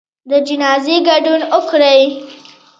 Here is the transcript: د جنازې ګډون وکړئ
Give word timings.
د 0.29 0.31
جنازې 0.47 0.95
ګډون 1.07 1.41
وکړئ 1.51 2.01